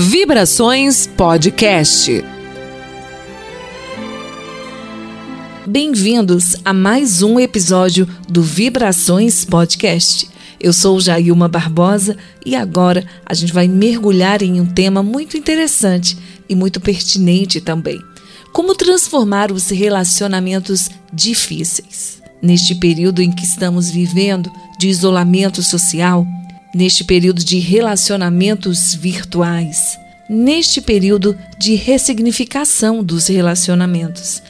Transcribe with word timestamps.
Vibrações 0.00 1.08
Podcast. 1.08 2.24
Bem-vindos 5.66 6.54
a 6.64 6.72
mais 6.72 7.20
um 7.20 7.40
episódio 7.40 8.08
do 8.28 8.40
Vibrações 8.40 9.44
Podcast. 9.44 10.30
Eu 10.60 10.72
sou 10.72 11.00
Jailma 11.00 11.48
Barbosa 11.48 12.16
e 12.46 12.54
agora 12.54 13.04
a 13.26 13.34
gente 13.34 13.52
vai 13.52 13.66
mergulhar 13.66 14.40
em 14.40 14.60
um 14.60 14.66
tema 14.66 15.02
muito 15.02 15.36
interessante 15.36 16.16
e 16.48 16.54
muito 16.54 16.80
pertinente 16.80 17.60
também. 17.60 17.98
Como 18.52 18.76
transformar 18.76 19.50
os 19.50 19.68
relacionamentos 19.68 20.88
difíceis. 21.12 22.22
Neste 22.40 22.76
período 22.76 23.20
em 23.20 23.32
que 23.32 23.44
estamos 23.44 23.90
vivendo 23.90 24.48
de 24.78 24.86
isolamento 24.86 25.60
social, 25.60 26.24
neste 26.78 27.02
período 27.02 27.42
de 27.44 27.58
relacionamentos 27.58 28.94
virtuais, 28.94 29.98
neste 30.30 30.80
período 30.80 31.36
de 31.58 31.74
ressignificação 31.74 33.02
dos 33.02 33.26
relacionamentos, 33.26 34.40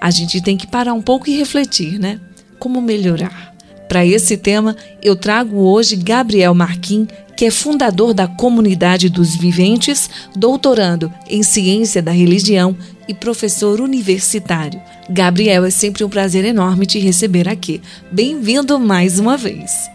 a 0.00 0.10
gente 0.10 0.40
tem 0.40 0.56
que 0.56 0.66
parar 0.66 0.94
um 0.94 1.02
pouco 1.02 1.28
e 1.28 1.36
refletir, 1.36 1.98
né? 1.98 2.18
Como 2.58 2.80
melhorar? 2.80 3.54
Para 3.86 4.06
esse 4.06 4.34
tema, 4.38 4.74
eu 5.02 5.14
trago 5.14 5.58
hoje 5.58 5.94
Gabriel 5.94 6.54
Marquim, 6.54 7.06
que 7.36 7.44
é 7.44 7.50
fundador 7.50 8.14
da 8.14 8.26
Comunidade 8.26 9.10
dos 9.10 9.36
Viventes, 9.36 10.08
doutorando 10.34 11.12
em 11.28 11.42
Ciência 11.42 12.00
da 12.00 12.12
Religião 12.12 12.74
e 13.06 13.12
professor 13.12 13.82
universitário. 13.82 14.80
Gabriel, 15.10 15.66
é 15.66 15.70
sempre 15.70 16.02
um 16.02 16.08
prazer 16.08 16.46
enorme 16.46 16.86
te 16.86 16.98
receber 16.98 17.46
aqui. 17.46 17.82
Bem-vindo 18.10 18.80
mais 18.80 19.18
uma 19.18 19.36
vez. 19.36 19.93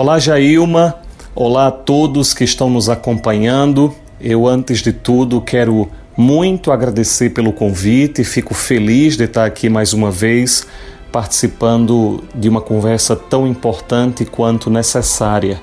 Olá, 0.00 0.16
Jailma. 0.20 0.94
Olá 1.34 1.66
a 1.66 1.70
todos 1.72 2.32
que 2.32 2.44
estão 2.44 2.70
nos 2.70 2.88
acompanhando. 2.88 3.92
Eu, 4.20 4.46
antes 4.46 4.78
de 4.78 4.92
tudo, 4.92 5.40
quero 5.40 5.90
muito 6.16 6.70
agradecer 6.70 7.30
pelo 7.30 7.52
convite. 7.52 8.22
Fico 8.22 8.54
feliz 8.54 9.16
de 9.16 9.24
estar 9.24 9.44
aqui 9.44 9.68
mais 9.68 9.92
uma 9.92 10.08
vez 10.08 10.64
participando 11.10 12.22
de 12.32 12.48
uma 12.48 12.60
conversa 12.60 13.16
tão 13.16 13.44
importante 13.44 14.24
quanto 14.24 14.70
necessária. 14.70 15.60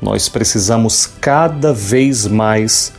Nós 0.00 0.26
precisamos 0.26 1.04
cada 1.20 1.70
vez 1.74 2.26
mais 2.26 2.94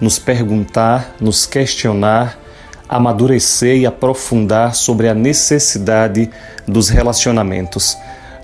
nos 0.00 0.18
perguntar, 0.18 1.14
nos 1.20 1.46
questionar, 1.46 2.36
amadurecer 2.88 3.76
e 3.76 3.86
aprofundar 3.86 4.74
sobre 4.74 5.08
a 5.08 5.14
necessidade 5.14 6.28
dos 6.66 6.88
relacionamentos. 6.88 7.96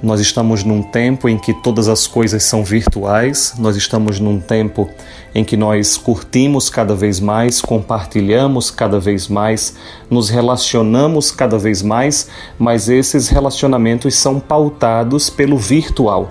Nós 0.05 0.21
estamos 0.21 0.63
num 0.63 0.83
tempo 0.83 1.31
em 1.31 1.39
que 1.39 1.55
todas 1.55 1.89
as 1.89 2.07
coisas 2.07 2.43
são 2.43 2.63
virtuais, 2.63 3.55
nós 3.59 3.75
estamos 3.75 4.21
num 4.21 4.39
tempo 4.39 4.87
em 5.35 5.43
que 5.43 5.57
nós 5.57 5.97
curtimos 5.97 6.69
cada 6.69 6.95
vez 6.95 7.21
mais, 7.21 7.63
compartilhamos 7.63 8.71
cada 8.71 9.01
vez 9.01 9.29
mais, 9.29 9.75
nos 10.11 10.29
relacionamos 10.29 11.31
cada 11.31 11.57
vez 11.57 11.81
mais, 11.81 12.29
mas 12.59 12.91
esses 12.91 13.29
relacionamentos 13.29 14.15
são 14.15 14.39
pautados 14.39 15.31
pelo 15.31 15.57
virtual. 15.57 16.31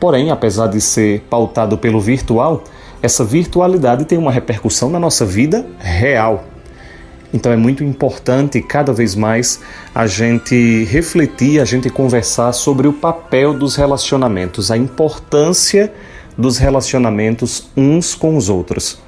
Porém, 0.00 0.32
apesar 0.32 0.66
de 0.66 0.80
ser 0.80 1.20
pautado 1.30 1.78
pelo 1.78 2.00
virtual, 2.00 2.64
essa 3.00 3.24
virtualidade 3.24 4.04
tem 4.04 4.18
uma 4.18 4.32
repercussão 4.32 4.90
na 4.90 4.98
nossa 4.98 5.24
vida 5.24 5.64
real. 5.78 6.55
Então 7.32 7.52
é 7.52 7.56
muito 7.56 7.82
importante 7.82 8.60
cada 8.62 8.92
vez 8.92 9.14
mais 9.14 9.60
a 9.94 10.06
gente 10.06 10.84
refletir, 10.84 11.60
a 11.60 11.64
gente 11.64 11.90
conversar 11.90 12.52
sobre 12.52 12.86
o 12.88 12.92
papel 12.92 13.54
dos 13.54 13.76
relacionamentos, 13.76 14.70
a 14.70 14.76
importância 14.76 15.92
dos 16.36 16.58
relacionamentos 16.58 17.70
uns 17.76 18.14
com 18.14 18.36
os 18.36 18.48
outros. 18.48 19.00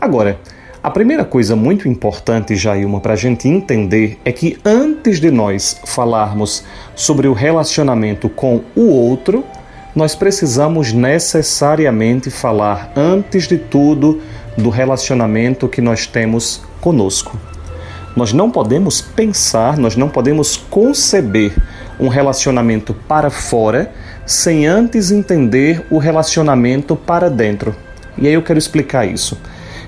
Agora, 0.00 0.38
a 0.82 0.90
primeira 0.90 1.24
coisa 1.24 1.56
muito 1.56 1.88
importante, 1.88 2.54
Jailma, 2.54 3.00
para 3.00 3.14
a 3.14 3.16
gente 3.16 3.48
entender 3.48 4.18
é 4.24 4.30
que 4.30 4.56
antes 4.64 5.18
de 5.18 5.30
nós 5.32 5.80
falarmos 5.84 6.62
sobre 6.94 7.26
o 7.26 7.32
relacionamento 7.32 8.28
com 8.28 8.62
o 8.76 8.88
outro, 8.88 9.44
nós 9.96 10.14
precisamos 10.14 10.92
necessariamente 10.92 12.30
falar, 12.30 12.92
antes 12.94 13.48
de 13.48 13.58
tudo, 13.58 14.20
do 14.56 14.70
relacionamento 14.70 15.66
que 15.66 15.80
nós 15.80 16.06
temos 16.06 16.62
conosco. 16.80 17.36
Nós 18.16 18.32
não 18.32 18.50
podemos 18.50 19.02
pensar, 19.02 19.76
nós 19.76 19.94
não 19.94 20.08
podemos 20.08 20.56
conceber 20.56 21.52
um 22.00 22.08
relacionamento 22.08 22.94
para 23.06 23.28
fora 23.28 23.92
sem 24.24 24.66
antes 24.66 25.10
entender 25.10 25.84
o 25.90 25.98
relacionamento 25.98 26.96
para 26.96 27.28
dentro. 27.28 27.76
E 28.16 28.26
aí 28.26 28.32
eu 28.32 28.42
quero 28.42 28.58
explicar 28.58 29.04
isso. 29.06 29.38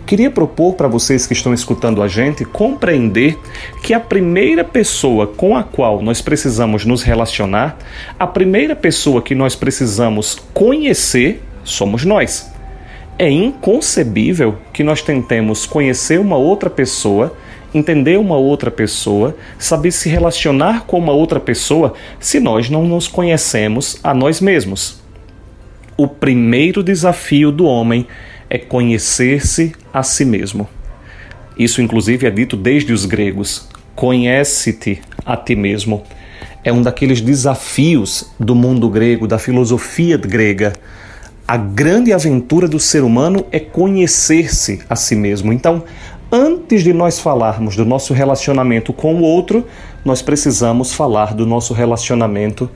Queria 0.05 0.31
propor 0.31 0.75
para 0.75 0.89
vocês 0.89 1.27
que 1.27 1.33
estão 1.33 1.55
escutando 1.55 2.03
a 2.03 2.09
gente 2.09 2.45
compreender 2.45 3.39
que 3.83 3.95
a 3.95 4.01
primeira 4.01 4.63
pessoa 4.63 5.27
com 5.27 5.57
a 5.57 5.63
qual 5.63 6.03
nós 6.03 6.21
precisamos 6.21 6.85
nos 6.85 7.03
relacionar, 7.03 7.79
a 8.19 8.27
primeira 8.27 8.77
pessoa 8.77 9.23
que 9.23 9.35
nós 9.35 9.55
precisamos 9.55 10.39
conhecer, 10.53 11.43
somos 11.65 12.05
nós. 12.05 12.51
É 13.19 13.31
inconcebível 13.31 14.57
que 14.73 14.85
nós 14.85 15.03
tentemos 15.03 15.67
conhecer 15.67 16.21
uma 16.21 16.37
outra 16.37 16.71
pessoa 16.71 17.35
entender 17.75 18.19
uma 18.19 18.37
outra 18.37 18.71
pessoa, 18.71 19.37
saber 19.59 19.91
se 19.91 20.09
relacionar 20.09 20.85
com 20.87 20.99
uma 20.99 21.13
outra 21.13 21.39
pessoa 21.39 21.95
se 22.19 22.41
nós 22.41 22.71
não 22.71 22.85
nos 22.85 23.07
conhecemos 23.09 23.99
a 24.03 24.15
nós 24.15 24.41
mesmos. 24.41 25.01
O 25.97 26.07
primeiro 26.07 26.83
desafio 26.83 27.51
do 27.51 27.67
homem 27.67 28.07
é 28.49 28.57
conhecer-se 28.57 29.73
a 29.93 30.03
si 30.03 30.25
mesmo. 30.25 30.69
Isso, 31.59 31.83
inclusive, 31.83 32.27
é 32.27 32.31
dito 32.31 32.57
desde 32.57 32.93
os 32.93 33.05
gregos: 33.05 33.69
conhece-te 33.95 35.01
a 35.27 35.37
ti 35.37 35.57
mesmo. 35.57 36.05
É 36.63 36.73
um 36.73 36.83
daqueles 36.83 37.21
desafios 37.21 38.31
do 38.39 38.55
mundo 38.55 38.89
grego, 38.89 39.27
da 39.27 39.39
filosofia 39.39 40.17
grega. 40.17 40.73
A 41.47 41.57
grande 41.57 42.13
aventura 42.13 42.69
do 42.69 42.79
ser 42.79 43.03
humano 43.03 43.47
é 43.51 43.59
conhecer-se 43.59 44.81
a 44.89 44.95
si 44.95 45.17
mesmo. 45.17 45.53
Então, 45.53 45.83
antes 46.31 46.83
de 46.83 46.93
nós 46.93 47.19
falarmos 47.19 47.77
do 47.77 47.85
nosso 47.85 48.13
relacionamento 48.13 48.93
com 48.93 49.15
o 49.15 49.23
outro, 49.23 49.65
nós 50.05 50.23
precisamos 50.23 50.93
falar 50.93 51.35
do 51.35 51.47
nosso 51.47 51.73
relacionamento 51.73 52.71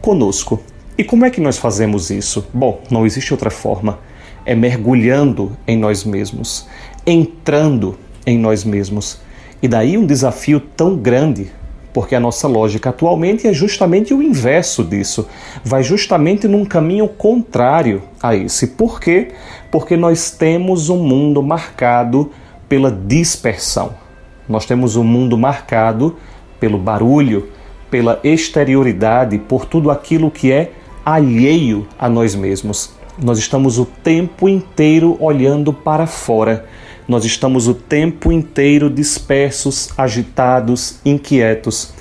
conosco. 0.00 0.60
E 0.98 1.04
como 1.04 1.24
é 1.24 1.30
que 1.30 1.40
nós 1.40 1.58
fazemos 1.58 2.10
isso? 2.10 2.46
Bom, 2.52 2.80
não 2.90 3.06
existe 3.06 3.32
outra 3.32 3.50
forma. 3.50 3.98
É 4.44 4.54
mergulhando 4.54 5.56
em 5.66 5.76
nós 5.76 6.04
mesmos, 6.04 6.66
entrando 7.06 7.98
em 8.26 8.38
nós 8.38 8.64
mesmos. 8.64 9.20
E 9.62 9.68
daí 9.68 9.98
um 9.98 10.06
desafio 10.06 10.60
tão 10.60 10.96
grande, 10.96 11.50
porque 11.92 12.14
a 12.14 12.20
nossa 12.20 12.46
lógica 12.46 12.90
atualmente 12.90 13.46
é 13.46 13.52
justamente 13.52 14.14
o 14.14 14.22
inverso 14.22 14.84
disso. 14.84 15.26
Vai 15.64 15.82
justamente 15.82 16.46
num 16.46 16.64
caminho 16.64 17.08
contrário 17.08 18.02
a 18.22 18.34
esse. 18.34 18.68
Por 18.68 19.00
quê? 19.00 19.28
Porque 19.70 19.96
nós 19.96 20.30
temos 20.30 20.88
um 20.88 20.98
mundo 20.98 21.42
marcado 21.42 22.30
pela 22.68 22.90
dispersão. 22.90 23.94
Nós 24.48 24.66
temos 24.66 24.96
um 24.96 25.04
mundo 25.04 25.36
marcado 25.36 26.16
pelo 26.60 26.78
barulho, 26.78 27.48
pela 27.90 28.20
exterioridade, 28.22 29.38
por 29.38 29.64
tudo 29.64 29.90
aquilo 29.90 30.30
que 30.30 30.52
é 30.52 30.72
alheio 31.04 31.86
a 31.98 32.08
nós 32.08 32.34
mesmos. 32.34 32.94
Nós 33.22 33.38
estamos 33.38 33.78
o 33.78 33.84
tempo 33.84 34.48
inteiro 34.48 35.16
olhando 35.20 35.72
para 35.72 36.06
fora. 36.06 36.66
Nós 37.08 37.24
estamos 37.24 37.68
o 37.68 37.74
tempo 37.74 38.32
inteiro 38.32 38.90
dispersos, 38.90 39.90
agitados, 39.96 40.98
inquietos. 41.04 41.94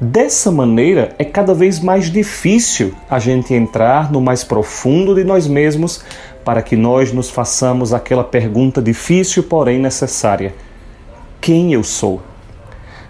Dessa 0.00 0.50
maneira, 0.50 1.14
é 1.18 1.24
cada 1.24 1.54
vez 1.54 1.80
mais 1.80 2.10
difícil 2.10 2.94
a 3.08 3.18
gente 3.18 3.54
entrar 3.54 4.10
no 4.12 4.20
mais 4.20 4.44
profundo 4.44 5.14
de 5.14 5.24
nós 5.24 5.46
mesmos 5.46 6.02
para 6.46 6.62
que 6.62 6.76
nós 6.76 7.12
nos 7.12 7.28
façamos 7.28 7.92
aquela 7.92 8.22
pergunta 8.22 8.80
difícil, 8.80 9.42
porém 9.42 9.80
necessária: 9.80 10.54
Quem 11.40 11.72
eu 11.72 11.82
sou? 11.82 12.22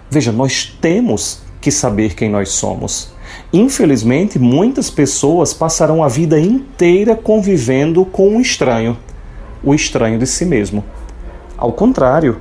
Veja, 0.09 0.31
nós 0.31 0.75
temos 0.81 1.43
que 1.61 1.69
saber 1.69 2.15
quem 2.15 2.31
nós 2.31 2.49
somos. 2.49 3.13
Infelizmente, 3.53 4.39
muitas 4.39 4.89
pessoas 4.89 5.53
passarão 5.53 6.03
a 6.03 6.07
vida 6.07 6.39
inteira 6.39 7.15
convivendo 7.15 8.03
com 8.05 8.27
um 8.29 8.41
estranho, 8.41 8.97
o 9.63 9.75
estranho 9.75 10.17
de 10.17 10.25
si 10.25 10.43
mesmo. 10.43 10.83
Ao 11.55 11.71
contrário, 11.71 12.37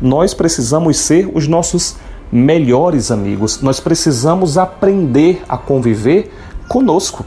nós 0.00 0.32
precisamos 0.32 0.96
ser 0.96 1.28
os 1.34 1.48
nossos 1.48 1.96
melhores 2.30 3.10
amigos, 3.10 3.60
nós 3.62 3.80
precisamos 3.80 4.56
aprender 4.56 5.42
a 5.48 5.58
conviver 5.58 6.32
conosco 6.68 7.26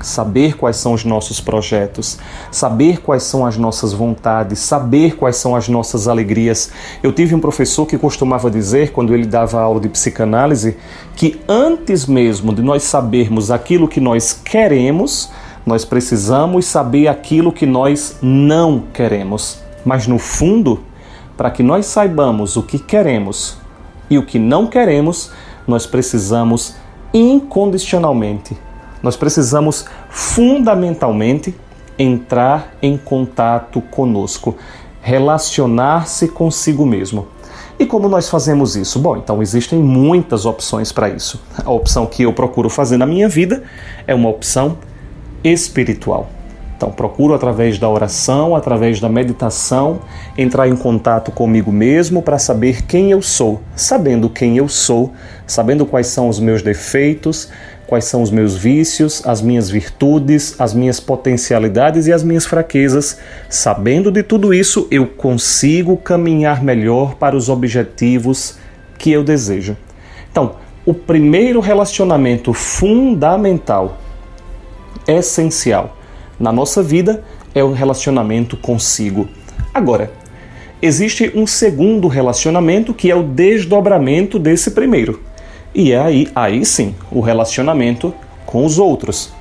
saber 0.00 0.56
quais 0.56 0.76
são 0.76 0.92
os 0.92 1.04
nossos 1.04 1.40
projetos, 1.40 2.18
saber 2.50 3.00
quais 3.00 3.22
são 3.24 3.44
as 3.44 3.56
nossas 3.56 3.92
vontades, 3.92 4.60
saber 4.60 5.16
quais 5.16 5.36
são 5.36 5.56
as 5.56 5.68
nossas 5.68 6.06
alegrias. 6.06 6.70
Eu 7.02 7.12
tive 7.12 7.34
um 7.34 7.40
professor 7.40 7.84
que 7.86 7.98
costumava 7.98 8.50
dizer, 8.50 8.92
quando 8.92 9.14
ele 9.14 9.26
dava 9.26 9.60
aula 9.60 9.80
de 9.80 9.88
psicanálise, 9.88 10.76
que 11.16 11.40
antes 11.48 12.06
mesmo 12.06 12.54
de 12.54 12.62
nós 12.62 12.82
sabermos 12.84 13.50
aquilo 13.50 13.88
que 13.88 14.00
nós 14.00 14.32
queremos, 14.32 15.30
Nós 15.68 15.84
precisamos 15.84 16.64
saber 16.64 17.08
aquilo 17.08 17.52
que 17.52 17.66
nós 17.66 18.16
não 18.22 18.84
queremos. 18.90 19.58
Mas 19.84 20.06
no 20.06 20.18
fundo, 20.18 20.80
para 21.36 21.50
que 21.50 21.62
nós 21.62 21.84
saibamos 21.84 22.56
o 22.56 22.62
que 22.62 22.78
queremos 22.78 23.58
e 24.08 24.16
o 24.16 24.24
que 24.24 24.38
não 24.38 24.66
queremos, 24.66 25.30
nós 25.66 25.86
precisamos 25.86 26.74
incondicionalmente, 27.12 28.56
nós 29.02 29.16
precisamos 29.16 29.86
fundamentalmente 30.08 31.54
entrar 31.98 32.74
em 32.80 32.96
contato 32.96 33.80
conosco, 33.80 34.56
relacionar-se 35.00 36.28
consigo 36.28 36.86
mesmo. 36.86 37.26
E 37.78 37.86
como 37.86 38.08
nós 38.08 38.28
fazemos 38.28 38.76
isso? 38.76 38.98
Bom, 38.98 39.16
então 39.16 39.40
existem 39.40 39.78
muitas 39.78 40.44
opções 40.44 40.90
para 40.90 41.08
isso. 41.08 41.40
A 41.64 41.70
opção 41.70 42.06
que 42.06 42.24
eu 42.24 42.32
procuro 42.32 42.68
fazer 42.68 42.96
na 42.96 43.06
minha 43.06 43.28
vida 43.28 43.62
é 44.06 44.14
uma 44.14 44.28
opção 44.28 44.78
espiritual. 45.44 46.28
Então, 46.76 46.92
procuro 46.92 47.34
através 47.34 47.76
da 47.76 47.88
oração, 47.88 48.54
através 48.54 49.00
da 49.00 49.08
meditação, 49.08 49.98
entrar 50.36 50.68
em 50.68 50.76
contato 50.76 51.32
comigo 51.32 51.72
mesmo 51.72 52.22
para 52.22 52.38
saber 52.38 52.82
quem 52.86 53.10
eu 53.10 53.20
sou. 53.20 53.60
Sabendo 53.74 54.30
quem 54.30 54.56
eu 54.56 54.68
sou, 54.68 55.12
sabendo 55.44 55.84
quais 55.84 56.06
são 56.06 56.28
os 56.28 56.38
meus 56.38 56.62
defeitos, 56.62 57.48
quais 57.88 58.04
são 58.04 58.20
os 58.20 58.30
meus 58.30 58.54
vícios, 58.54 59.26
as 59.26 59.40
minhas 59.40 59.70
virtudes, 59.70 60.54
as 60.60 60.74
minhas 60.74 61.00
potencialidades 61.00 62.06
e 62.06 62.12
as 62.12 62.22
minhas 62.22 62.44
fraquezas. 62.44 63.18
Sabendo 63.48 64.12
de 64.12 64.22
tudo 64.22 64.52
isso, 64.52 64.86
eu 64.90 65.06
consigo 65.06 65.96
caminhar 65.96 66.62
melhor 66.62 67.14
para 67.14 67.34
os 67.34 67.48
objetivos 67.48 68.58
que 68.98 69.10
eu 69.10 69.24
desejo. 69.24 69.74
Então, 70.30 70.56
o 70.84 70.92
primeiro 70.92 71.60
relacionamento 71.60 72.52
fundamental, 72.52 73.96
essencial, 75.06 75.96
na 76.38 76.52
nossa 76.52 76.82
vida 76.82 77.24
é 77.54 77.64
o 77.64 77.72
relacionamento 77.72 78.54
consigo. 78.58 79.30
Agora, 79.72 80.12
existe 80.82 81.32
um 81.34 81.46
segundo 81.46 82.06
relacionamento 82.06 82.92
que 82.92 83.10
é 83.10 83.16
o 83.16 83.22
desdobramento 83.22 84.38
desse 84.38 84.72
primeiro. 84.72 85.27
E 85.78 85.92
é 85.92 86.00
aí, 86.00 86.28
aí 86.34 86.64
sim, 86.64 86.92
o 87.08 87.20
relacionamento 87.20 88.12
com 88.44 88.66
os 88.66 88.80
outros. 88.80 89.32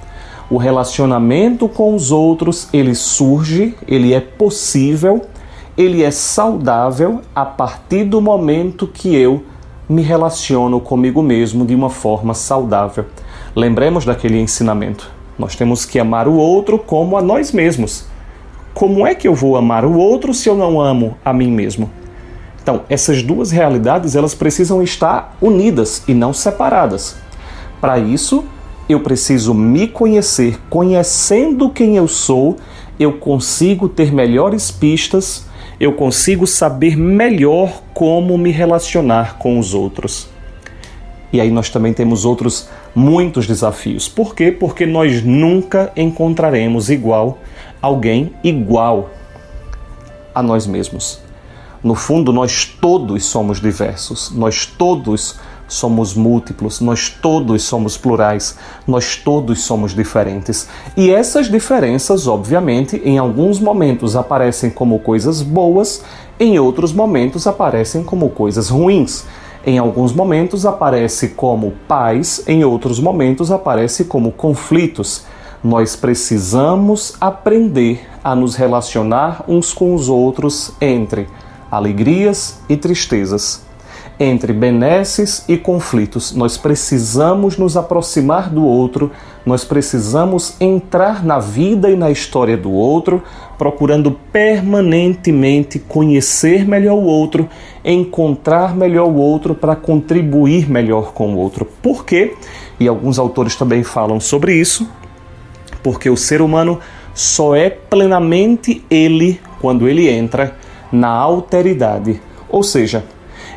O 0.52 0.58
relacionamento 0.58 1.68
com 1.68 1.96
os 1.96 2.12
outros, 2.12 2.70
ele 2.72 2.94
surge, 2.94 3.74
ele 3.88 4.14
é 4.14 4.20
possível, 4.20 5.26
ele 5.76 6.04
é 6.04 6.12
saudável 6.12 7.22
a 7.34 7.44
partir 7.44 8.04
do 8.04 8.22
momento 8.22 8.86
que 8.86 9.16
eu 9.16 9.46
me 9.90 10.04
relaciono 10.04 10.80
comigo 10.80 11.24
mesmo 11.24 11.66
de 11.66 11.74
uma 11.74 11.90
forma 11.90 12.36
saudável. 12.36 13.06
Lembremos 13.56 14.06
daquele 14.06 14.40
ensinamento. 14.40 15.10
Nós 15.40 15.56
temos 15.56 15.86
que 15.86 15.98
amar 15.98 16.28
o 16.28 16.36
outro 16.36 16.78
como 16.78 17.18
a 17.18 17.22
nós 17.22 17.52
mesmos. 17.52 18.06
Como 18.76 19.08
é 19.08 19.16
que 19.16 19.28
eu 19.28 19.34
vou 19.34 19.58
amar 19.58 19.84
o 19.84 19.98
outro 19.98 20.36
se 20.36 20.48
eu 20.48 20.56
não 20.56 20.80
amo 20.80 21.18
a 21.26 21.34
mim 21.34 21.50
mesmo? 21.50 21.90
Então, 22.68 22.82
essas 22.90 23.24
duas 23.24 23.50
realidades, 23.50 24.14
elas 24.14 24.36
precisam 24.36 24.84
estar 24.84 25.38
unidas 25.42 26.04
e 26.06 26.14
não 26.14 26.34
separadas. 26.34 27.16
Para 27.80 27.98
isso, 27.98 28.44
eu 28.90 29.00
preciso 29.00 29.54
me 29.54 29.88
conhecer, 29.88 30.60
conhecendo 30.70 31.70
quem 31.70 31.96
eu 31.96 32.10
sou, 32.10 32.58
eu 33.00 33.14
consigo 33.20 33.88
ter 33.88 34.14
melhores 34.14 34.70
pistas, 34.70 35.46
eu 35.80 35.94
consigo 35.94 36.46
saber 36.46 36.98
melhor 36.98 37.82
como 37.94 38.38
me 38.38 38.52
relacionar 38.52 39.38
com 39.38 39.58
os 39.58 39.74
outros. 39.74 40.28
E 41.32 41.40
aí 41.40 41.50
nós 41.50 41.70
também 41.70 41.94
temos 41.94 42.26
outros 42.26 42.68
muitos 42.94 43.48
desafios. 43.48 44.10
Por 44.10 44.36
quê? 44.36 44.52
Porque 44.52 44.86
nós 44.86 45.24
nunca 45.24 45.90
encontraremos 45.96 46.90
igual 46.90 47.38
alguém 47.82 48.34
igual 48.44 49.10
a 50.36 50.44
nós 50.44 50.68
mesmos. 50.68 51.26
No 51.88 51.96
fundo, 51.96 52.34
nós 52.34 52.66
todos 52.66 53.24
somos 53.24 53.62
diversos, 53.62 54.30
nós 54.36 54.66
todos 54.66 55.40
somos 55.70 56.14
múltiplos, 56.14 56.82
nós 56.82 57.08
todos 57.10 57.64
somos 57.64 57.96
plurais, 57.96 58.58
nós 58.86 59.16
todos 59.16 59.62
somos 59.64 59.96
diferentes. 59.96 60.68
E 60.98 61.10
essas 61.10 61.50
diferenças, 61.50 62.28
obviamente, 62.28 63.02
em 63.06 63.18
alguns 63.18 63.62
momentos 63.62 64.18
aparecem 64.18 64.70
como 64.70 65.00
coisas 65.00 65.42
boas, 65.42 66.04
em 66.38 66.60
outros 66.60 66.92
momentos 66.92 67.48
aparecem 67.48 68.04
como 68.04 68.32
coisas 68.32 68.68
ruins. 68.68 69.24
Em 69.66 69.78
alguns 69.78 70.12
momentos 70.12 70.66
aparece 70.66 71.30
como 71.30 71.72
paz, 71.88 72.44
em 72.48 72.66
outros 72.66 73.00
momentos 73.00 73.50
aparece 73.50 74.04
como 74.04 74.34
conflitos. 74.34 75.24
Nós 75.64 75.96
precisamos 75.96 77.16
aprender 77.22 78.06
a 78.22 78.36
nos 78.36 78.56
relacionar 78.56 79.46
uns 79.48 79.74
com 79.74 79.96
os 79.96 80.10
outros 80.10 80.74
entre 80.82 81.30
alegrias 81.72 82.60
e 82.70 82.78
tristezas, 82.78 83.66
entre 84.20 84.52
benesses 84.52 85.46
e 85.48 85.58
conflitos. 85.58 86.34
Nós 86.34 86.58
precisamos 86.58 87.58
nos 87.58 87.78
aproximar 87.78 88.50
do 88.50 88.64
outro, 88.64 89.12
nós 89.46 89.64
precisamos 89.64 90.56
entrar 90.60 91.24
na 91.24 91.40
vida 91.40 91.90
e 91.90 91.96
na 91.96 92.10
história 92.10 92.58
do 92.58 92.72
outro, 92.72 93.24
procurando 93.58 94.12
permanentemente 94.32 95.80
conhecer 95.80 96.68
melhor 96.68 96.96
o 96.96 97.04
outro, 97.04 97.48
encontrar 97.84 98.76
melhor 98.76 99.08
o 99.08 99.16
outro 99.16 99.54
para 99.54 99.76
contribuir 99.76 100.70
melhor 100.70 101.14
com 101.14 101.34
o 101.34 101.38
outro. 101.38 101.66
Por 101.82 102.04
quê? 102.04 102.36
E 102.80 102.88
alguns 102.88 103.20
autores 103.20 103.56
também 103.56 103.84
falam 103.84 104.20
sobre 104.20 104.54
isso, 104.54 104.88
porque 105.84 106.10
o 106.10 106.18
ser 106.18 106.42
humano 106.42 106.80
só 107.14 107.56
é 107.56 107.70
plenamente 107.70 108.84
ele 108.90 109.40
quando 109.60 109.88
ele 109.88 110.08
entra 110.08 110.56
na 110.92 111.10
alteridade. 111.10 112.22
Ou 112.50 112.64
seja, 112.64 113.04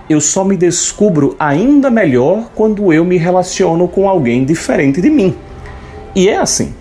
eu 0.09 0.21
só 0.21 0.45
me 0.45 0.57
descubro 0.57 1.37
ainda 1.39 1.91
melhor 1.91 2.51
quando 2.55 2.93
eu 2.93 3.05
me 3.05 3.17
relaciono 3.17 3.87
com 3.87 4.09
alguém 4.09 4.45
diferente 4.45 5.01
de 5.01 5.09
mim. 5.09 5.35
E 6.15 6.29
é 6.29 6.37
assim. 6.37 6.75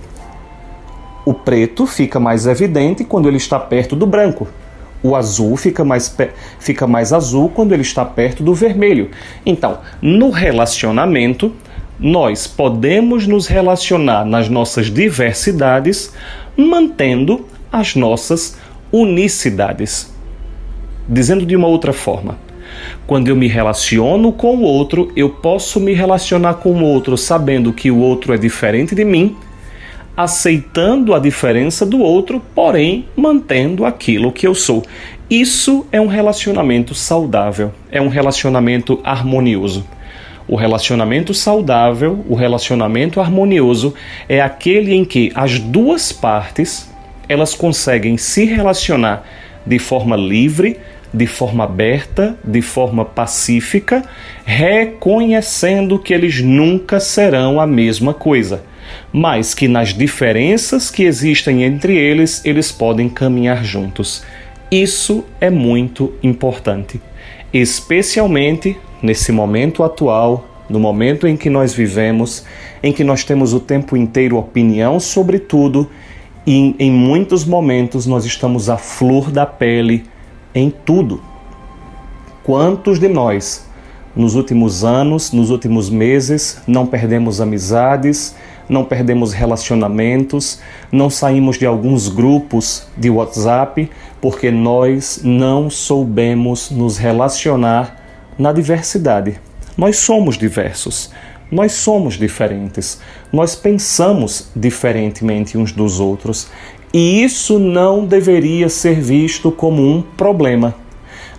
O 1.26 1.34
preto 1.34 1.86
fica 1.86 2.20
mais 2.20 2.48
evidente 2.48 3.04
quando 3.04 3.28
ele 3.28 3.38
está 3.38 3.60
perto 3.60 3.96
do 3.96 4.08
branco. 4.08 4.48
O 5.04 5.16
azul 5.16 5.56
fica 5.56 5.86
mais, 5.86 6.14
fica 6.60 6.88
mais 6.88 7.14
azul 7.14 7.50
quando 7.50 7.72
ele 7.72 7.84
está 7.84 8.04
perto 8.04 8.44
do 8.44 8.54
vermelho. 8.54 9.12
Então, 9.46 9.78
no 10.02 10.30
relacionamento, 10.30 11.54
nós 12.00 12.48
podemos 12.48 13.28
nos 13.28 13.48
relacionar 13.48 14.26
nas 14.26 14.50
nossas 14.50 14.88
diversidades, 14.88 16.12
mantendo 16.58 17.46
as 17.72 17.96
nossas 17.96 18.58
unicidades. 18.92 20.12
Dizendo 21.12 21.44
de 21.44 21.56
uma 21.56 21.68
outra 21.68 21.92
forma, 21.92 22.38
quando 23.08 23.30
eu 23.30 23.36
me 23.36 23.48
relaciono 23.48 24.32
com 24.32 24.58
o 24.58 24.62
outro, 24.62 25.12
eu 25.16 25.28
posso 25.28 25.80
me 25.80 25.92
relacionar 25.92 26.54
com 26.56 26.72
o 26.72 26.84
outro 26.84 27.18
sabendo 27.18 27.74
que 27.74 27.90
o 27.90 27.98
outro 27.98 28.32
é 28.32 28.38
diferente 28.38 28.94
de 28.94 29.04
mim, 29.04 29.36
aceitando 30.16 31.16
a 31.16 31.20
diferença 31.20 31.84
do 31.84 32.00
outro, 32.00 32.40
porém 32.54 33.08
mantendo 33.16 33.86
aquilo 33.86 34.32
que 34.32 34.46
eu 34.46 34.54
sou. 34.54 34.84
Isso 35.28 35.84
é 35.92 36.00
um 36.00 36.06
relacionamento 36.06 36.94
saudável, 36.94 37.72
é 37.92 38.00
um 38.00 38.08
relacionamento 38.08 39.00
harmonioso. 39.04 39.84
O 40.48 40.56
relacionamento 40.56 41.34
saudável, 41.34 42.24
o 42.30 42.36
relacionamento 42.36 43.20
harmonioso 43.20 43.96
é 44.28 44.42
aquele 44.42 44.94
em 44.94 45.04
que 45.04 45.32
as 45.34 45.58
duas 45.58 46.12
partes 46.12 46.88
elas 47.28 47.56
conseguem 47.56 48.16
se 48.16 48.46
relacionar 48.46 49.24
de 49.66 49.78
forma 49.78 50.16
livre, 50.16 50.78
de 51.14 51.26
forma 51.26 51.64
aberta, 51.64 52.38
de 52.44 52.62
forma 52.62 53.04
pacífica, 53.04 54.04
reconhecendo 54.46 55.98
que 55.98 56.14
eles 56.14 56.42
nunca 56.42 57.00
serão 57.00 57.60
a 57.60 57.66
mesma 57.66 58.14
coisa, 58.14 58.64
mas 59.12 59.54
que 59.54 59.68
nas 59.68 59.94
diferenças 59.94 60.90
que 60.92 61.04
existem 61.04 61.64
entre 61.64 61.96
eles, 61.98 62.44
eles 62.46 62.72
podem 62.72 63.10
caminhar 63.10 63.64
juntos. 63.64 64.24
Isso 64.72 65.26
é 65.42 65.50
muito 65.50 66.14
importante, 66.22 67.02
especialmente 67.52 68.78
nesse 69.02 69.32
momento 69.32 69.84
atual, 69.84 70.46
no 70.70 70.80
momento 70.80 71.28
em 71.28 71.36
que 71.36 71.50
nós 71.50 71.74
vivemos, 71.74 72.46
em 72.84 72.94
que 72.94 73.04
nós 73.04 73.24
temos 73.24 73.54
o 73.54 73.60
tempo 73.60 73.98
inteiro 73.98 74.38
opinião 74.38 75.00
sobre 75.00 75.40
tudo 75.40 75.90
e 76.46 76.76
em 76.80 76.92
muitos 76.92 77.44
momentos 77.44 78.06
nós 78.06 78.26
estamos 78.26 78.70
à 78.70 78.78
flor 78.78 79.32
da 79.32 79.46
pele 79.46 80.04
em 80.54 80.70
tudo. 80.70 81.22
Quantos 82.44 83.00
de 83.00 83.08
nós, 83.08 83.68
nos 84.16 84.36
últimos 84.36 84.84
anos, 84.84 85.32
nos 85.32 85.50
últimos 85.50 85.90
meses, 85.90 86.62
não 86.68 86.86
perdemos 86.86 87.40
amizades, 87.40 88.36
não 88.68 88.84
perdemos 88.84 89.34
relacionamentos, 89.34 90.60
não 90.92 91.10
saímos 91.10 91.58
de 91.58 91.66
alguns 91.66 92.08
grupos 92.08 92.88
de 92.96 93.10
WhatsApp 93.10 93.90
porque 94.22 94.52
nós 94.52 95.22
não 95.24 95.70
soubemos 95.70 96.70
nos 96.70 96.98
relacionar 96.98 97.98
na 98.38 98.52
diversidade. 98.52 99.40
Nós 99.78 99.98
somos 99.98 100.38
diversos, 100.38 101.12
Nós 101.52 101.72
somos 101.72 102.14
diferentes, 102.14 103.02
nós 103.34 103.56
pensamos 103.56 104.52
diferentemente 104.56 105.58
uns 105.58 105.72
dos 105.72 106.00
outros 106.00 106.48
e 106.94 107.24
isso 107.24 107.60
não 107.60 108.06
deveria 108.06 108.68
ser 108.70 109.00
visto 109.00 109.52
como 109.52 109.82
um 109.82 110.02
problema. 110.02 110.74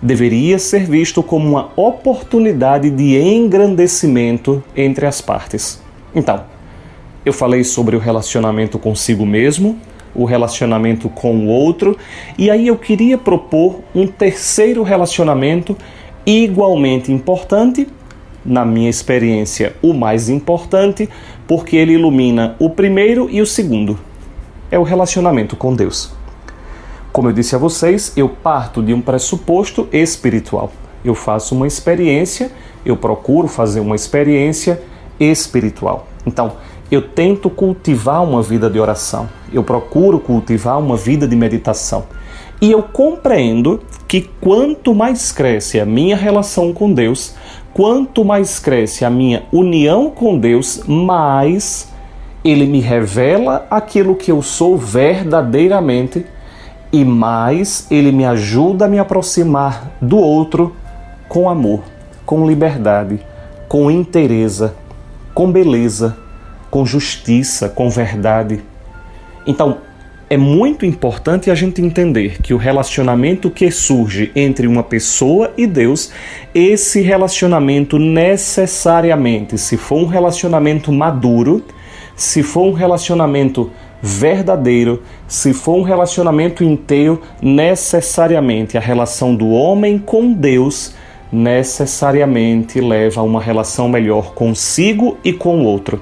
Deveria 0.01 0.57
ser 0.57 0.85
visto 0.85 1.21
como 1.21 1.49
uma 1.49 1.69
oportunidade 1.75 2.89
de 2.89 3.17
engrandecimento 3.17 4.63
entre 4.75 5.05
as 5.05 5.21
partes. 5.21 5.81
Então, 6.15 6.43
eu 7.25 7.33
falei 7.33 7.63
sobre 7.63 7.95
o 7.95 7.99
relacionamento 7.99 8.79
consigo 8.79 9.25
mesmo, 9.25 9.77
o 10.15 10.25
relacionamento 10.25 11.07
com 11.07 11.35
o 11.35 11.47
outro, 11.47 11.97
e 12.37 12.49
aí 12.49 12.67
eu 12.67 12.77
queria 12.77 13.17
propor 13.17 13.81
um 13.93 14.07
terceiro 14.07 14.83
relacionamento 14.83 15.77
igualmente 16.25 17.11
importante 17.11 17.87
na 18.43 18.65
minha 18.65 18.89
experiência, 18.89 19.75
o 19.81 19.93
mais 19.93 20.29
importante, 20.29 21.07
porque 21.47 21.75
ele 21.75 21.93
ilumina 21.93 22.55
o 22.57 22.69
primeiro 22.69 23.29
e 23.29 23.39
o 23.39 23.45
segundo. 23.45 23.99
É 24.71 24.79
o 24.79 24.83
relacionamento 24.83 25.57
com 25.57 25.75
Deus. 25.75 26.13
Como 27.11 27.27
eu 27.27 27.33
disse 27.33 27.53
a 27.53 27.57
vocês, 27.57 28.13
eu 28.15 28.29
parto 28.29 28.81
de 28.81 28.93
um 28.93 29.01
pressuposto 29.01 29.85
espiritual. 29.91 30.71
Eu 31.03 31.13
faço 31.13 31.53
uma 31.53 31.67
experiência, 31.67 32.49
eu 32.85 32.95
procuro 32.95 33.49
fazer 33.49 33.81
uma 33.81 33.97
experiência 33.97 34.81
espiritual. 35.19 36.07
Então, 36.25 36.53
eu 36.89 37.01
tento 37.01 37.49
cultivar 37.49 38.23
uma 38.23 38.41
vida 38.41 38.69
de 38.69 38.79
oração, 38.79 39.27
eu 39.51 39.61
procuro 39.61 40.19
cultivar 40.19 40.79
uma 40.79 40.95
vida 40.95 41.27
de 41.27 41.35
meditação. 41.35 42.05
E 42.61 42.71
eu 42.71 42.81
compreendo 42.81 43.81
que 44.07 44.21
quanto 44.39 44.95
mais 44.95 45.33
cresce 45.33 45.81
a 45.81 45.85
minha 45.85 46.15
relação 46.15 46.71
com 46.71 46.93
Deus, 46.93 47.35
quanto 47.73 48.23
mais 48.23 48.57
cresce 48.57 49.03
a 49.03 49.09
minha 49.09 49.43
união 49.51 50.09
com 50.09 50.37
Deus, 50.37 50.81
mais 50.87 51.90
ele 52.43 52.65
me 52.65 52.79
revela 52.79 53.67
aquilo 53.69 54.15
que 54.15 54.31
eu 54.31 54.41
sou 54.41 54.77
verdadeiramente 54.77 56.25
e 56.91 57.05
mais 57.05 57.87
ele 57.89 58.11
me 58.11 58.25
ajuda 58.25 58.85
a 58.85 58.87
me 58.87 58.99
aproximar 58.99 59.91
do 60.01 60.17
outro 60.17 60.75
com 61.29 61.49
amor, 61.49 61.83
com 62.25 62.47
liberdade, 62.47 63.19
com 63.67 63.89
inteireza, 63.89 64.75
com 65.33 65.51
beleza, 65.51 66.17
com 66.69 66.85
justiça, 66.85 67.69
com 67.69 67.89
verdade. 67.89 68.61
Então, 69.45 69.77
é 70.29 70.37
muito 70.37 70.85
importante 70.85 71.51
a 71.51 71.55
gente 71.55 71.81
entender 71.81 72.41
que 72.41 72.53
o 72.53 72.57
relacionamento 72.57 73.49
que 73.49 73.69
surge 73.69 74.31
entre 74.33 74.65
uma 74.65 74.81
pessoa 74.81 75.51
e 75.57 75.67
Deus, 75.67 76.11
esse 76.55 77.01
relacionamento 77.01 77.99
necessariamente, 77.99 79.57
se 79.57 79.75
for 79.75 79.97
um 79.97 80.05
relacionamento 80.05 80.91
maduro, 80.91 81.65
se 82.21 82.43
for 82.43 82.67
um 82.67 82.71
relacionamento 82.71 83.71
verdadeiro, 83.99 85.01
se 85.27 85.53
for 85.53 85.77
um 85.77 85.81
relacionamento 85.81 86.63
inteiro, 86.63 87.19
necessariamente 87.41 88.77
a 88.77 88.81
relação 88.81 89.35
do 89.35 89.49
homem 89.49 89.97
com 89.97 90.31
Deus 90.31 90.93
necessariamente 91.31 92.79
leva 92.79 93.21
a 93.21 93.23
uma 93.23 93.41
relação 93.41 93.89
melhor 93.89 94.35
consigo 94.35 95.17
e 95.23 95.33
com 95.33 95.61
o 95.61 95.65
outro. 95.65 95.99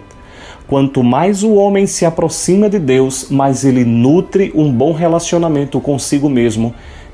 Quanto 0.68 1.04
mais 1.04 1.42
o 1.42 1.54
homem 1.54 1.88
se 1.88 2.06
aproxima 2.06 2.70
de 2.70 2.80
Deus, 2.80 3.30
mais 3.30 3.64
ele 3.64 3.86
nutre 3.86 4.52
um 4.54 4.70
bom 4.72 4.92
relacionamento 4.92 5.80
consigo 5.80 6.28
mesmo 6.28 6.74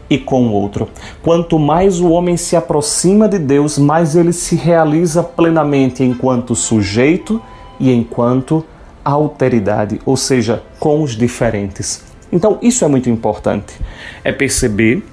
e 0.10 0.18
com 0.18 0.48
o 0.48 0.52
outro. 0.52 0.90
Quanto 1.22 1.60
mais 1.60 2.00
o 2.00 2.10
homem 2.10 2.38
se 2.38 2.56
aproxima 2.56 3.30
de 3.30 3.38
Deus, 3.38 3.78
mais 3.78 4.16
ele 4.16 4.34
se 4.34 4.56
realiza 4.56 5.22
plenamente 5.22 6.04
enquanto 6.04 6.56
sujeito 6.56 7.40
e 7.80 7.92
enquanto 7.92 8.66
alteridade, 9.06 10.02
ou 10.06 10.18
seja, 10.18 10.64
com 10.80 11.02
os 11.02 11.16
diferentes. 11.16 12.04
Então, 12.34 12.58
isso 12.62 12.84
é 12.84 12.88
muito 12.88 13.10
importante. 13.10 13.74
É 14.24 14.32
perceber 14.32 15.04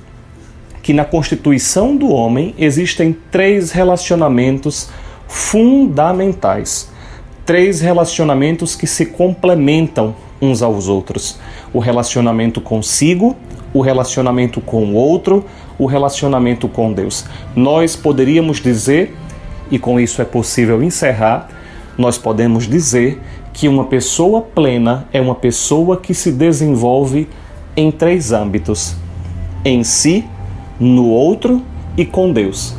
que 0.82 0.92
na 0.92 1.04
constituição 1.04 1.96
do 1.96 2.08
homem 2.08 2.54
existem 2.58 3.16
três 3.30 3.70
relacionamentos 3.70 4.88
fundamentais 5.28 6.90
três 7.44 7.80
relacionamentos 7.80 8.74
que 8.74 8.86
se 8.86 9.06
complementam 9.06 10.14
uns 10.40 10.62
aos 10.62 10.88
outros: 10.88 11.38
o 11.72 11.78
relacionamento 11.78 12.60
consigo, 12.60 13.36
o 13.72 13.80
relacionamento 13.80 14.60
com 14.60 14.84
o 14.84 14.94
outro, 14.94 15.44
o 15.78 15.86
relacionamento 15.86 16.68
com 16.68 16.92
Deus. 16.92 17.24
Nós 17.54 17.96
poderíamos 17.96 18.60
dizer, 18.60 19.14
e 19.70 19.78
com 19.78 19.98
isso 19.98 20.20
é 20.22 20.24
possível 20.24 20.82
encerrar, 20.82 21.48
nós 21.96 22.16
podemos 22.16 22.66
dizer 22.66 23.20
que 23.52 23.68
uma 23.68 23.84
pessoa 23.84 24.40
plena 24.40 25.06
é 25.12 25.20
uma 25.20 25.34
pessoa 25.34 25.96
que 25.96 26.14
se 26.14 26.32
desenvolve 26.32 27.28
em 27.76 27.90
três 27.90 28.32
âmbitos: 28.32 28.96
em 29.64 29.84
si, 29.84 30.24
no 30.80 31.08
outro 31.08 31.62
e 31.96 32.04
com 32.04 32.32
Deus. 32.32 32.74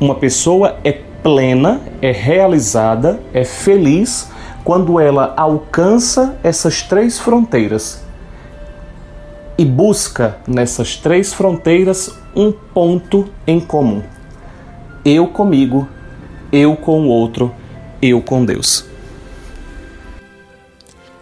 Uma 0.00 0.14
pessoa 0.14 0.76
é 0.82 0.92
plena, 0.92 1.80
é 2.02 2.10
realizada, 2.10 3.20
é 3.32 3.44
feliz 3.44 4.30
quando 4.64 4.98
ela 4.98 5.34
alcança 5.36 6.38
essas 6.42 6.82
três 6.82 7.18
fronteiras 7.18 8.02
e 9.56 9.64
busca 9.64 10.38
nessas 10.46 10.96
três 10.96 11.32
fronteiras 11.32 12.18
um 12.34 12.50
ponto 12.50 13.28
em 13.46 13.60
comum. 13.60 14.02
Eu 15.04 15.28
comigo, 15.28 15.86
eu 16.50 16.74
com 16.76 17.06
o 17.06 17.08
outro, 17.08 17.52
eu 18.02 18.20
com 18.20 18.44
Deus. 18.44 18.93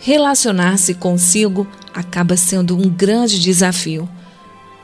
Relacionar-se 0.05 0.95
consigo 0.95 1.65
acaba 1.95 2.37
sendo 2.37 2.77
um 2.77 2.91
grande 2.91 3.39
desafio. 3.39 4.09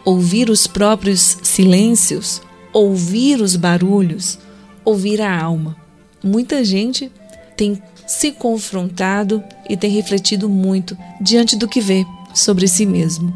Ouvir 0.05 0.49
os 0.49 0.69
próprios 0.69 1.39
silêncios, 1.43 2.41
ouvir 2.73 3.41
os 3.41 3.57
barulhos, 3.57 4.39
ouvir 4.85 5.21
a 5.21 5.37
alma. 5.37 5.77
Muita 6.23 6.65
gente 6.65 7.11
tem 7.57 7.83
se 8.07 8.31
confrontado 8.31 9.43
e 9.69 9.77
tem 9.77 9.91
refletido 9.91 10.49
muito 10.49 10.97
diante 11.21 11.57
do 11.57 11.67
que 11.67 11.81
vê 11.81 12.07
sobre 12.33 12.69
si 12.69 12.87
mesmo. 12.87 13.35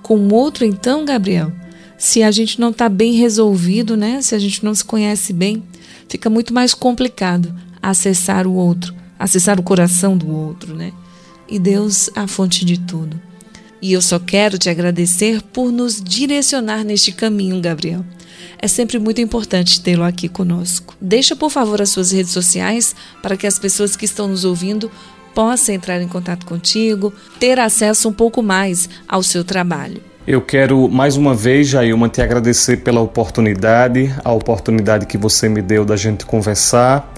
Com 0.00 0.16
o 0.16 0.32
outro, 0.32 0.64
então, 0.64 1.04
Gabriel, 1.04 1.50
se 1.98 2.22
a 2.22 2.30
gente 2.30 2.60
não 2.60 2.70
está 2.70 2.88
bem 2.88 3.14
resolvido, 3.14 3.96
né? 3.96 4.22
Se 4.22 4.36
a 4.36 4.38
gente 4.38 4.64
não 4.64 4.72
se 4.72 4.84
conhece 4.84 5.32
bem, 5.32 5.60
fica 6.08 6.30
muito 6.30 6.54
mais 6.54 6.72
complicado 6.72 7.52
acessar 7.82 8.46
o 8.46 8.54
outro, 8.54 8.94
acessar 9.18 9.58
o 9.58 9.62
coração 9.62 10.16
do 10.16 10.28
outro, 10.28 10.74
né? 10.74 10.92
E 11.48 11.58
Deus 11.58 12.10
a 12.14 12.26
fonte 12.26 12.64
de 12.64 12.78
tudo. 12.78 13.20
E 13.80 13.92
eu 13.92 14.00
só 14.00 14.18
quero 14.18 14.56
te 14.56 14.70
agradecer 14.70 15.42
por 15.42 15.70
nos 15.70 16.02
direcionar 16.02 16.84
neste 16.84 17.12
caminho, 17.12 17.60
Gabriel. 17.60 18.04
É 18.58 18.66
sempre 18.66 18.98
muito 18.98 19.20
importante 19.20 19.82
tê-lo 19.82 20.02
aqui 20.02 20.26
conosco. 20.26 20.94
Deixa, 21.00 21.36
por 21.36 21.50
favor, 21.50 21.82
as 21.82 21.90
suas 21.90 22.10
redes 22.10 22.32
sociais 22.32 22.96
para 23.22 23.36
que 23.36 23.46
as 23.46 23.58
pessoas 23.58 23.94
que 23.94 24.06
estão 24.06 24.26
nos 24.26 24.44
ouvindo 24.44 24.90
possam 25.34 25.74
entrar 25.74 26.00
em 26.00 26.08
contato 26.08 26.46
contigo, 26.46 27.12
ter 27.38 27.58
acesso 27.58 28.08
um 28.08 28.12
pouco 28.12 28.42
mais 28.42 28.88
ao 29.06 29.22
seu 29.22 29.44
trabalho. 29.44 30.00
Eu 30.26 30.40
quero 30.40 30.88
mais 30.88 31.18
uma 31.18 31.34
vez, 31.34 31.68
Jailma, 31.68 32.08
te 32.08 32.22
agradecer 32.22 32.78
pela 32.78 33.02
oportunidade, 33.02 34.14
a 34.24 34.32
oportunidade 34.32 35.04
que 35.04 35.18
você 35.18 35.46
me 35.46 35.60
deu 35.60 35.84
da 35.84 35.96
gente 35.96 36.24
conversar 36.24 37.12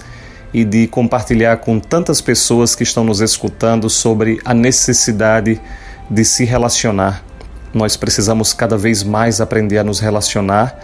e 0.53 0.63
de 0.63 0.87
compartilhar 0.87 1.57
com 1.57 1.79
tantas 1.79 2.21
pessoas 2.21 2.75
que 2.75 2.83
estão 2.83 3.03
nos 3.03 3.21
escutando 3.21 3.89
sobre 3.89 4.39
a 4.45 4.53
necessidade 4.53 5.59
de 6.09 6.25
se 6.25 6.45
relacionar. 6.45 7.23
Nós 7.73 7.97
precisamos 7.97 8.53
cada 8.53 8.77
vez 8.77 9.03
mais 9.03 9.41
aprender 9.41 9.77
a 9.77 9.83
nos 9.83 9.99
relacionar 9.99 10.77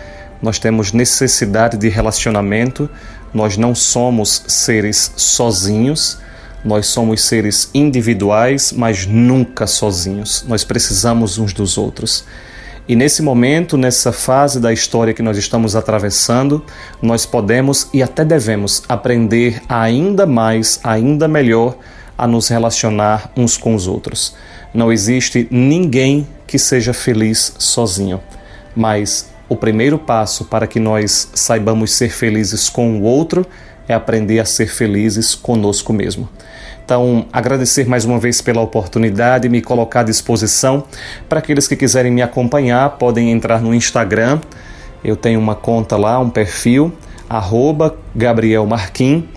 nós 0.43 0.59
temos 0.59 0.91
necessidade 0.91 1.77
de 1.77 1.87
relacionamento, 1.87 2.89
nós 3.33 3.55
não 3.55 3.73
somos 3.73 4.43
seres 4.45 5.13
sozinhos, 5.15 6.17
nós 6.65 6.87
somos 6.87 7.23
seres 7.23 7.69
individuais, 7.73 8.73
mas 8.75 9.05
nunca 9.05 9.65
sozinhos. 9.65 10.43
Nós 10.45 10.65
precisamos 10.65 11.37
uns 11.37 11.53
dos 11.53 11.77
outros. 11.77 12.25
E 12.87 12.97
nesse 12.97 13.21
momento, 13.21 13.77
nessa 13.77 14.11
fase 14.11 14.59
da 14.59 14.73
história 14.73 15.13
que 15.13 15.21
nós 15.21 15.37
estamos 15.37 15.73
atravessando, 15.73 16.61
nós 17.01 17.25
podemos 17.25 17.87
e 17.93 18.03
até 18.03 18.25
devemos 18.25 18.83
aprender 18.89 19.61
ainda 19.69 20.25
mais, 20.25 20.81
ainda 20.83 21.25
melhor 21.25 21.77
a 22.17 22.27
nos 22.27 22.49
relacionar 22.49 23.31
uns 23.37 23.57
com 23.57 23.73
os 23.73 23.87
outros. 23.87 24.35
Não 24.73 24.91
existe 24.91 25.47
ninguém 25.49 26.27
que 26.45 26.59
seja 26.59 26.93
feliz 26.93 27.55
sozinho, 27.57 28.19
mas 28.75 29.29
o 29.47 29.55
primeiro 29.55 29.97
passo 29.97 30.45
para 30.45 30.67
que 30.67 30.79
nós 30.79 31.29
saibamos 31.33 31.93
ser 31.93 32.09
felizes 32.09 32.67
com 32.67 32.99
o 32.99 33.03
outro 33.03 33.45
é 33.87 33.93
aprender 33.93 34.39
a 34.39 34.45
ser 34.45 34.67
felizes 34.67 35.35
conosco 35.35 35.93
mesmo. 35.93 36.27
Então, 36.83 37.25
agradecer 37.31 37.87
mais 37.87 38.03
uma 38.03 38.19
vez 38.19 38.41
pela 38.41 38.61
oportunidade, 38.61 39.47
me 39.47 39.61
colocar 39.61 40.01
à 40.01 40.03
disposição. 40.03 40.83
Para 41.29 41.39
aqueles 41.39 41.67
que 41.67 41.77
quiserem 41.77 42.11
me 42.11 42.21
acompanhar, 42.21 42.97
podem 42.97 43.31
entrar 43.31 43.61
no 43.61 43.73
Instagram. 43.73 44.41
Eu 45.03 45.15
tenho 45.15 45.39
uma 45.39 45.55
conta 45.55 45.95
lá, 45.95 46.19
um 46.19 46.29
perfil, 46.29 46.91
arroba 47.29 47.95
Gabriel 48.13 48.65
Marquim. 48.65 49.27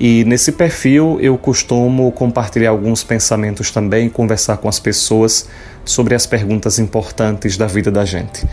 E 0.00 0.24
nesse 0.24 0.52
perfil 0.52 1.18
eu 1.20 1.36
costumo 1.38 2.10
compartilhar 2.12 2.70
alguns 2.70 3.02
pensamentos 3.02 3.70
também, 3.70 4.08
conversar 4.08 4.56
com 4.56 4.68
as 4.68 4.78
pessoas 4.78 5.48
sobre 5.84 6.14
as 6.14 6.26
perguntas 6.26 6.78
importantes 6.78 7.56
da 7.56 7.66
vida 7.66 7.90
da 7.90 8.04
gente. 8.04 8.46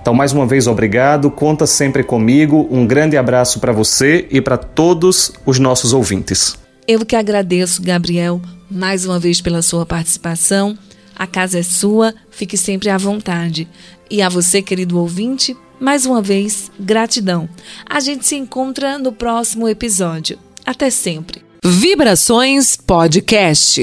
Então, 0.00 0.14
mais 0.14 0.32
uma 0.32 0.46
vez, 0.46 0.66
obrigado. 0.66 1.30
Conta 1.30 1.66
sempre 1.66 2.02
comigo. 2.02 2.66
Um 2.70 2.86
grande 2.86 3.18
abraço 3.18 3.60
para 3.60 3.72
você 3.72 4.26
e 4.30 4.40
para 4.40 4.56
todos 4.56 5.32
os 5.44 5.58
nossos 5.58 5.92
ouvintes. 5.92 6.69
Eu 6.92 7.06
que 7.06 7.14
agradeço, 7.14 7.80
Gabriel, 7.80 8.42
mais 8.68 9.06
uma 9.06 9.16
vez 9.16 9.40
pela 9.40 9.62
sua 9.62 9.86
participação. 9.86 10.76
A 11.14 11.24
casa 11.24 11.60
é 11.60 11.62
sua, 11.62 12.12
fique 12.32 12.56
sempre 12.56 12.90
à 12.90 12.98
vontade. 12.98 13.68
E 14.10 14.20
a 14.20 14.28
você, 14.28 14.60
querido 14.60 14.98
ouvinte, 14.98 15.56
mais 15.78 16.04
uma 16.04 16.20
vez, 16.20 16.68
gratidão. 16.80 17.48
A 17.88 18.00
gente 18.00 18.26
se 18.26 18.34
encontra 18.34 18.98
no 18.98 19.12
próximo 19.12 19.68
episódio. 19.68 20.36
Até 20.66 20.90
sempre. 20.90 21.44
Vibrações 21.64 22.74
Podcast. 22.74 23.80